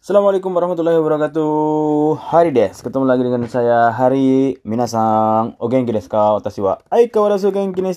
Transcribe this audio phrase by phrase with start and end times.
[0.00, 2.32] Assalamualaikum warahmatullahi wabarakatuh.
[2.32, 5.60] Hari des, ketemu lagi dengan saya Hari Minasang.
[5.60, 6.40] O genki desu ka?
[6.40, 7.92] Watashi wa aikawarazu genki ni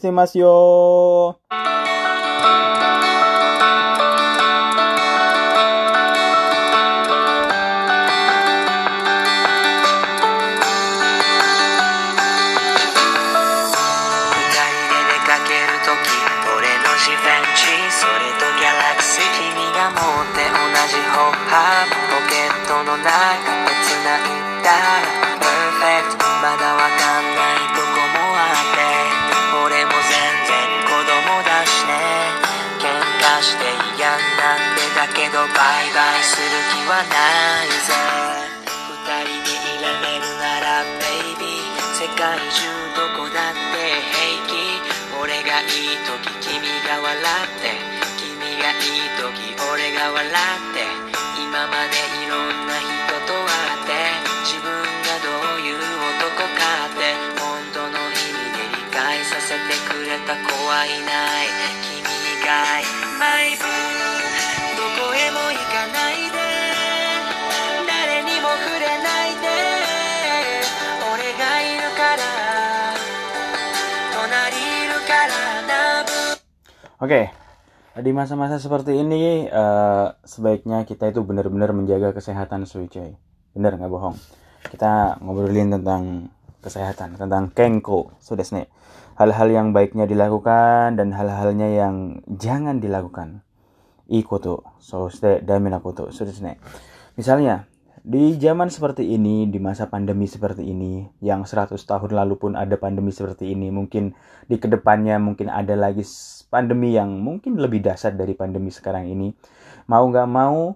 [36.88, 37.96] はないぜ
[38.92, 42.68] 二人でいられるならベイビー世界中
[43.00, 43.80] どこだって
[44.12, 44.60] 平気。
[45.16, 47.80] 俺がいい時君が笑って。
[48.20, 50.36] 君がいい時俺が笑っ
[50.76, 50.84] て。
[51.40, 52.92] 今までいろんな人
[53.24, 53.48] と会
[53.80, 54.20] って。
[54.44, 57.16] 自分がどういう男かって。
[57.40, 61.33] 本当の意味で理解させてくれた子はいな。
[77.04, 77.28] Oke,
[78.00, 83.20] di masa-masa seperti ini eh, sebaiknya kita itu benar-benar menjaga kesehatan Suicoy.
[83.52, 84.16] Bener nggak bohong.
[84.72, 86.32] Kita ngobrolin tentang
[86.64, 88.72] kesehatan, tentang kenko, sudah nih.
[89.20, 93.44] Hal-hal yang baiknya dilakukan dan hal-halnya yang jangan dilakukan.
[94.08, 95.12] Ikoto, so
[95.44, 96.56] damina koto, sudah nih.
[97.20, 97.68] Misalnya,
[98.04, 102.76] di zaman seperti ini, di masa pandemi seperti ini, yang 100 tahun lalu pun ada
[102.76, 104.12] pandemi seperti ini, mungkin
[104.44, 106.04] di ke depannya mungkin ada lagi
[106.52, 109.32] pandemi yang mungkin lebih dahsyat dari pandemi sekarang ini.
[109.88, 110.76] Mau nggak mau,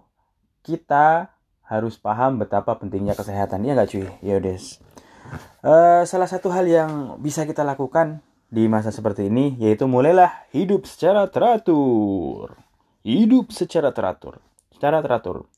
[0.64, 1.36] kita
[1.68, 3.68] harus paham betapa pentingnya kesehatan.
[3.68, 4.08] Iya nggak cuy?
[4.24, 4.40] Ya.
[4.40, 10.88] Eh, salah satu hal yang bisa kita lakukan di masa seperti ini yaitu mulailah hidup
[10.88, 12.56] secara teratur.
[13.04, 14.40] Hidup secara teratur.
[14.72, 15.52] Secara teratur.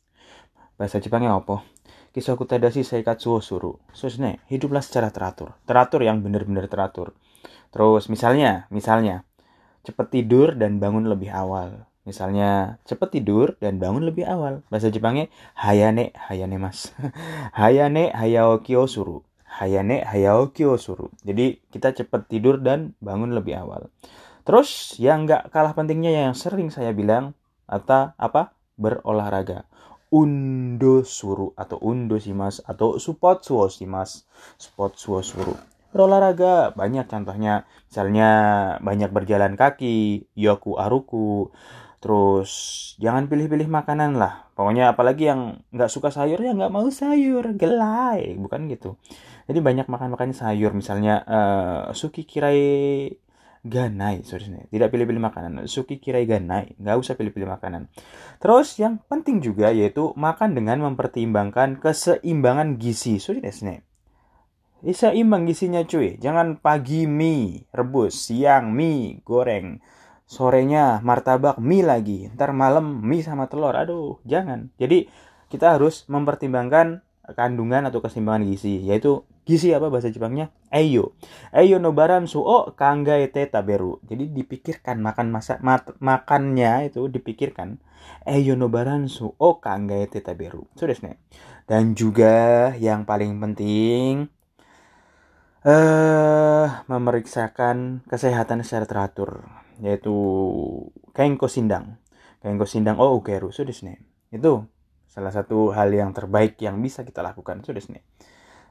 [0.79, 1.59] Bahasa Jepangnya apa?
[2.15, 3.71] Kisoku tadashi seikatsu wo suru.
[3.91, 5.59] Susne, hiduplah secara teratur.
[5.67, 7.11] Teratur yang benar-benar teratur.
[7.67, 9.27] Terus misalnya, misalnya
[9.83, 11.83] cepat tidur dan bangun lebih awal.
[12.07, 14.63] Misalnya cepat tidur dan bangun lebih awal.
[14.71, 15.27] Bahasa Jepangnya
[15.59, 16.95] hayane hayane mas.
[17.59, 19.27] hayane hayaoki o suru.
[19.43, 21.11] Hayane hayaoki o suru.
[21.27, 23.91] Jadi kita cepat tidur dan bangun lebih awal.
[24.47, 27.35] Terus yang nggak kalah pentingnya yang sering saya bilang
[27.67, 29.68] atau apa berolahraga
[30.09, 34.25] undo suru atau undo simas atau support suo simas
[34.57, 35.53] support suo suru.
[35.89, 37.65] Berolahraga banyak contohnya.
[37.89, 38.29] Misalnya
[38.81, 41.49] banyak berjalan kaki yoku aruku.
[41.99, 42.51] Terus
[43.01, 44.49] jangan pilih-pilih makanan lah.
[44.53, 47.57] Pokoknya apalagi yang nggak suka sayur ya nggak mau sayur.
[47.57, 48.37] Gelai.
[48.37, 49.01] Bukan gitu.
[49.49, 50.77] Jadi banyak makan makan sayur.
[50.77, 52.61] Misalnya eh, suki kirai
[53.63, 54.71] ganai nih.
[54.71, 55.67] tidak pilih-pilih makanan.
[55.67, 56.75] Suki kirai ganai.
[56.79, 57.91] Nggak usah pilih-pilih makanan.
[58.39, 63.19] Terus yang penting juga yaitu makan dengan mempertimbangkan keseimbangan gizi.
[63.19, 66.15] Eh, seimbang gizinya cuy.
[66.23, 68.31] Jangan pagi mie rebus.
[68.31, 69.83] Siang mie goreng.
[70.23, 72.31] Sorenya martabak mie lagi.
[72.31, 73.75] Ntar malam mie sama telur.
[73.75, 74.71] Aduh jangan.
[74.79, 75.11] Jadi
[75.51, 77.03] kita harus mempertimbangkan
[77.37, 80.53] kandungan atau keseimbangan gizi yaitu gizi apa bahasa Jepangnya?
[80.69, 81.17] Eyo
[81.53, 83.99] eyo no baran suo kangai te taberu.
[84.05, 87.81] Jadi dipikirkan makan masa mat- makannya itu dipikirkan
[88.25, 90.65] eyo no baran suo kangai te taberu.
[90.77, 91.17] Sudah nih
[91.69, 94.29] dan juga yang paling penting
[95.67, 99.43] eh memeriksakan kesehatan secara teratur
[99.83, 100.15] yaitu
[101.15, 101.99] kenko sindang.
[102.39, 103.51] Kenko sindang ukeru.
[103.51, 103.99] Sudah nih
[104.31, 104.63] itu
[105.09, 108.05] salah satu hal yang terbaik yang bisa kita lakukan sudah nih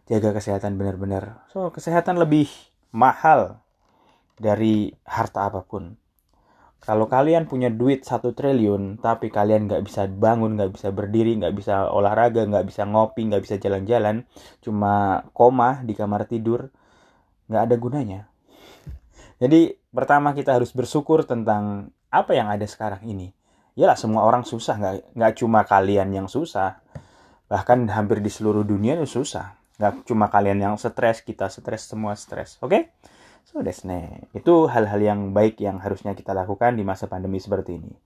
[0.08, 1.44] jaga kesehatan benar-benar.
[1.52, 2.48] So kesehatan lebih
[2.94, 3.60] mahal
[4.40, 5.98] dari harta apa pun.
[6.78, 11.52] Kalau kalian punya duit satu triliun tapi kalian nggak bisa bangun nggak bisa berdiri nggak
[11.58, 14.24] bisa olahraga nggak bisa ngopi nggak bisa jalan-jalan
[14.62, 16.70] cuma koma di kamar tidur
[17.50, 18.20] nggak ada gunanya.
[19.42, 23.37] Jadi pertama kita harus bersyukur tentang apa yang ada sekarang ini
[23.78, 24.74] ya semua orang susah.
[24.74, 26.82] Nggak nggak cuma kalian yang susah.
[27.46, 29.54] Bahkan hampir di seluruh dunia itu susah.
[29.78, 32.58] Nggak cuma kalian yang stres kita stres semua stres.
[32.58, 32.90] Oke?
[33.46, 34.28] So desu ne.
[34.36, 37.96] itu hal-hal yang baik yang harusnya kita lakukan di masa pandemi seperti ini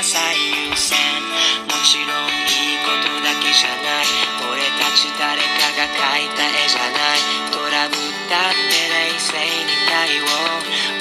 [0.00, 0.96] が最優先
[1.68, 4.08] もちろんいいことだけじゃない
[4.48, 10.32] 俺たち誰かが描いた絵じゃないトラブったって冷静に対応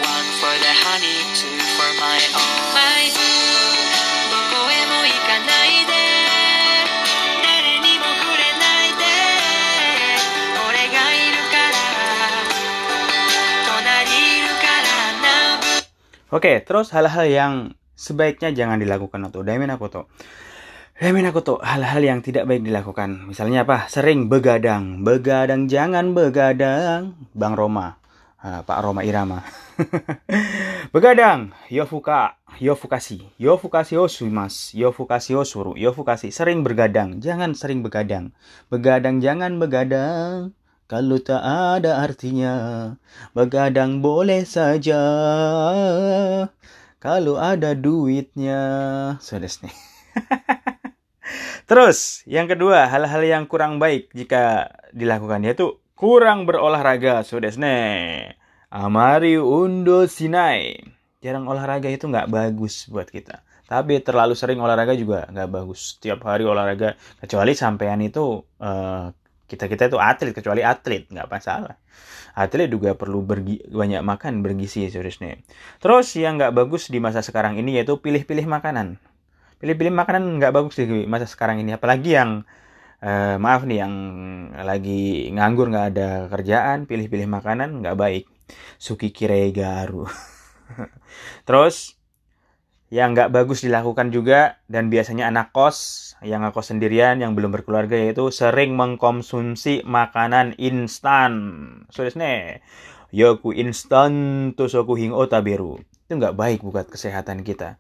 [0.04, 1.48] One for the honey, two
[1.80, 2.44] for my own
[2.76, 3.24] マイブ
[4.36, 5.96] どこへも行かないで
[7.40, 9.08] 誰にも触れないで
[10.60, 11.88] 俺がいるから
[13.64, 15.08] 隣いるから
[16.36, 20.06] Oke, okay, terus hal-hal yang sebaiknya jangan dilakukan atau Daimin aku tuh.
[20.96, 23.28] Daimin aku tuh hal-hal yang tidak baik dilakukan.
[23.28, 23.92] Misalnya apa?
[23.92, 25.04] Sering begadang.
[25.04, 27.20] Begadang jangan begadang.
[27.36, 28.00] Bang Roma.
[28.40, 29.44] Ah, Pak Roma Irama.
[30.96, 31.52] begadang.
[31.68, 32.40] Yofuka.
[32.60, 33.36] Yofukasi.
[33.40, 34.72] Yofukasi osumas.
[34.76, 35.76] Yofukasi osuru.
[35.76, 36.32] Yofukasi.
[36.32, 37.20] Sering bergadang.
[37.20, 38.36] Jangan sering begadang.
[38.68, 40.56] Begadang jangan begadang.
[40.90, 42.54] Kalau tak ada artinya,
[43.38, 44.98] begadang boleh saja.
[47.00, 48.60] Kalau ada duitnya,
[49.24, 49.76] sudah nih.
[51.70, 58.36] Terus, yang kedua, hal-hal yang kurang baik jika dilakukan yaitu kurang berolahraga, sudah nih.
[58.68, 60.76] Amari undo sinai.
[61.24, 63.48] Jarang olahraga itu nggak bagus buat kita.
[63.64, 65.96] Tapi terlalu sering olahraga juga nggak bagus.
[65.96, 69.16] Setiap hari olahraga, kecuali sampean itu eh,
[69.50, 71.76] kita kita itu atlet kecuali atlet nggak masalah.
[72.38, 75.42] Atlet juga perlu bergi, banyak makan bergizi seriusnya
[75.82, 79.02] terus yang nggak bagus di masa sekarang ini yaitu pilih-pilih makanan.
[79.60, 81.76] Pilih-pilih makanan nggak bagus di masa sekarang ini.
[81.76, 82.48] Apalagi yang
[83.04, 83.94] eh, maaf nih yang
[84.64, 88.26] lagi nganggur nggak ada kerjaan pilih-pilih makanan nggak baik.
[88.80, 90.08] Suki kirei garu.
[91.48, 91.99] Terus
[92.90, 97.94] yang nggak bagus dilakukan juga dan biasanya anak kos yang ngekos sendirian yang belum berkeluarga
[97.94, 101.32] yaitu sering mengkonsumsi makanan instan.
[101.94, 102.66] Sudah nih,
[103.14, 104.12] yoku instan
[104.58, 105.78] tosoku hing otaberu.
[106.10, 107.78] Itu nggak baik buat kesehatan kita.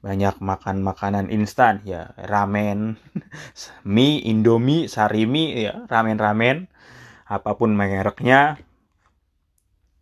[0.00, 2.96] Banyak makan makanan instan ya, ramen,
[3.84, 6.72] mie, indomie, sarimi ya, ramen-ramen,
[7.28, 8.56] apa pun mereknya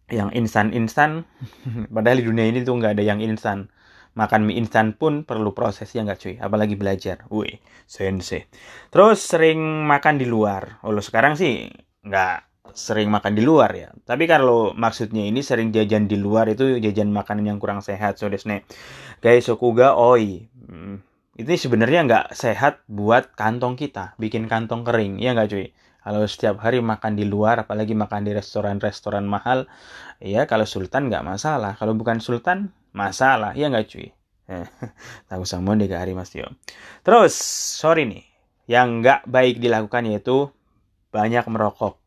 [0.07, 1.27] yang instan-instan
[1.95, 3.67] padahal di dunia ini tuh nggak ada yang instan
[4.17, 6.35] makan mie instan pun perlu proses ya nggak cuy?
[6.41, 7.29] Apalagi belajar.
[7.29, 8.49] Wih sensei.
[8.89, 10.81] Terus sering makan di luar.
[10.83, 11.69] Lo sekarang sih
[12.03, 13.89] nggak sering makan di luar ya.
[13.93, 18.27] Tapi kalau maksudnya ini sering jajan di luar itu jajan makanan yang kurang sehat so
[18.27, 18.67] desne
[19.21, 20.49] guys sokuga oi.
[20.67, 21.05] Hmm,
[21.37, 25.67] itu sebenarnya nggak sehat buat kantong kita bikin kantong kering ya nggak cuy?
[26.07, 29.67] Kalau setiap hari makan di luar apalagi makan di restoran-restoran mahal
[30.23, 31.75] ya kalau sultan nggak masalah.
[31.75, 33.53] Kalau bukan sultan masalah.
[33.53, 34.09] Ya nggak cuy?
[35.31, 36.49] Tahu sama deh hari mas Tio.
[37.05, 37.37] Terus
[37.77, 38.25] sorry nih.
[38.67, 40.51] Yang nggak baik dilakukan yaitu
[41.13, 42.01] banyak merokok.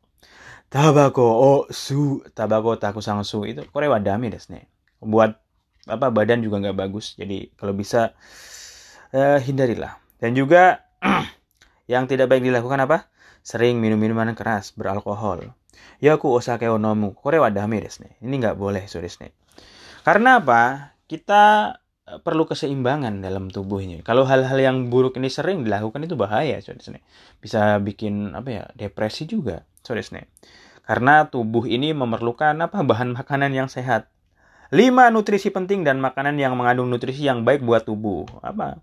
[0.68, 2.25] Tabako oh su.
[2.34, 3.46] Tabako taku sang su.
[3.46, 4.68] Itu kore wadami desne
[5.00, 5.32] buat
[5.88, 7.16] apa badan juga nggak bagus.
[7.16, 8.18] Jadi kalau bisa
[9.13, 10.02] eh, hindarilah.
[10.20, 10.84] Dan juga
[11.92, 13.08] yang tidak baik dilakukan apa?
[13.40, 15.56] Sering minum minuman keras beralkohol.
[16.04, 17.16] Yaku osake onomu.
[17.16, 19.32] Kore wadami desne ini nggak boleh so desne
[20.06, 20.94] karena apa?
[21.10, 21.75] Kita
[22.08, 24.01] eh, perlu keseimbangan dalam tubuhnya.
[24.06, 27.00] Kalau hal-hal yang buruk ini sering dilakukan itu bahaya, saudara
[27.39, 28.63] Bisa bikin apa ya?
[28.75, 30.25] Depresi juga, saudara
[30.86, 32.82] Karena tubuh ini memerlukan apa?
[32.82, 34.10] Bahan makanan yang sehat.
[34.70, 38.29] 5 nutrisi penting dan makanan yang mengandung nutrisi yang baik buat tubuh.
[38.46, 38.77] Apa?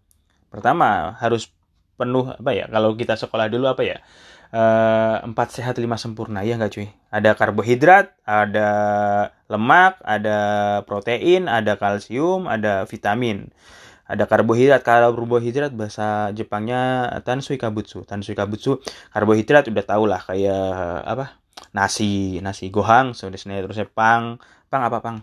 [0.51, 1.51] Pertama, harus
[1.97, 2.67] penuh apa ya?
[2.69, 3.99] Kalau kita sekolah dulu apa ya?
[4.55, 6.47] Eh, empat sehat lima sempurna.
[6.47, 6.89] Ya nggak cuy?
[7.11, 8.69] Ada karbohidrat ada
[9.51, 10.39] lemak ada
[10.87, 13.51] protein ada kalsium ada vitamin.
[14.07, 14.87] Ada karbohidrat.
[14.87, 18.07] Karbohidrat bahasa Jepangnya tansui kabutsu.
[18.07, 18.79] Tansui kabutsu
[19.11, 21.43] karbohidrat udah tau lah kayak apa?
[21.75, 22.39] Nasi.
[22.39, 24.39] Nasi gohang saudara terusnya pang.
[24.71, 25.19] Pang apa pang?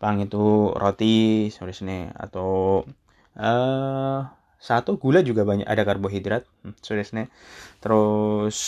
[0.00, 2.80] Pang itu roti saudara atau
[3.36, 3.93] eh
[4.64, 6.48] satu gula juga banyak ada karbohidrat.
[6.64, 6.72] Hmm,
[7.84, 8.58] terus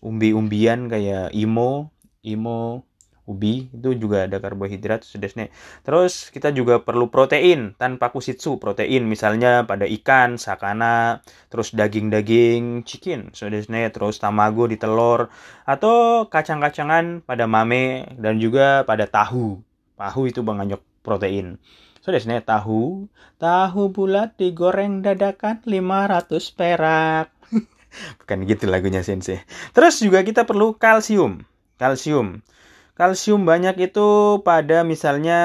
[0.00, 1.92] umbi-umbian kayak imo
[2.24, 2.88] imo
[3.26, 5.50] ubi itu juga ada karbohidrat saudara
[5.82, 9.04] terus kita juga perlu protein tanpa kusitsu protein.
[9.04, 11.20] Misalnya pada ikan sakana
[11.52, 15.28] terus daging-daging chicken saudara terus tamago di telur
[15.68, 19.60] atau kacang-kacangan pada mame dan juga pada tahu.
[20.00, 21.62] Tahu itu mengandung protein
[22.06, 23.10] So desne tahu,
[23.42, 27.34] tahu bulat digoreng dadakan 500 perak.
[28.22, 29.42] Bukan gitu lagunya Sensei.
[29.74, 31.42] Terus juga kita perlu kalsium.
[31.82, 32.46] Kalsium.
[32.94, 35.40] Kalsium banyak itu pada misalnya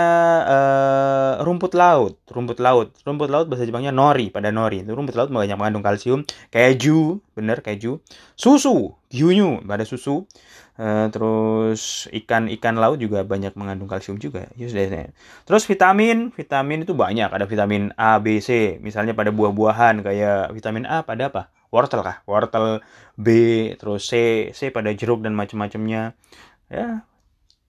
[0.46, 5.34] uh, rumput laut, rumput laut, rumput laut bahasa Jepangnya nori, pada nori itu rumput laut
[5.34, 6.22] banyak mengandung kalsium,
[6.54, 8.06] keju, bener keju,
[8.38, 10.26] susu, gyunyu pada susu,
[10.82, 14.50] Uh, terus ikan-ikan laut juga banyak mengandung kalsium juga.
[14.58, 14.74] Yes,
[15.46, 17.30] terus vitamin, vitamin itu banyak.
[17.30, 18.82] Ada vitamin A, B, C.
[18.82, 21.54] Misalnya pada buah-buahan kayak vitamin A pada apa?
[21.72, 22.84] wortel kah wortel
[23.16, 23.28] B
[23.80, 26.14] terus C C pada jeruk dan macam-macamnya
[26.68, 27.08] ya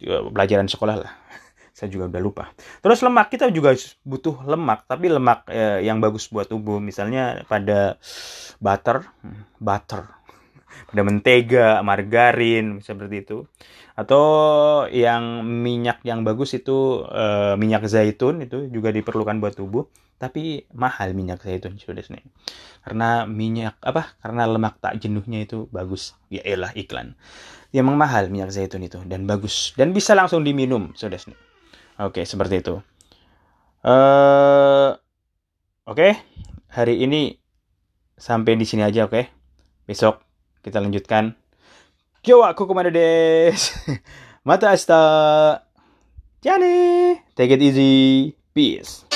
[0.03, 1.13] pelajaran sekolah lah
[1.77, 2.45] saya juga udah lupa
[2.83, 7.97] terus lemak kita juga butuh lemak tapi lemak eh, yang bagus buat tubuh misalnya pada
[8.59, 10.03] butter hmm, butter
[10.91, 13.39] pada mentega margarin seperti itu.
[13.93, 14.25] Atau
[14.89, 19.85] yang minyak yang bagus itu eh, minyak zaitun itu juga diperlukan buat tubuh.
[20.23, 22.23] Tapi mahal minyak zaitun sudah nih
[22.83, 26.15] karena minyak apa karena lemak tak jenuhnya itu bagus.
[26.31, 27.19] Ya elah iklan.
[27.73, 29.75] Ya, emang mahal minyak zaitun itu dan bagus.
[29.75, 31.39] Dan bisa langsung diminum sudah nih
[31.99, 32.75] oke seperti itu.
[33.83, 34.91] Eh
[35.87, 36.09] oke.
[36.73, 37.37] Hari ini
[38.17, 39.29] sampai di sini aja oke.
[39.85, 40.32] Besok
[40.63, 41.35] kita lanjutkan
[42.23, 43.75] Kyo wa kokomade desu.
[44.47, 45.67] Mata asta.
[46.39, 47.19] Jane.
[47.35, 48.35] Take it easy.
[48.55, 49.12] Peace.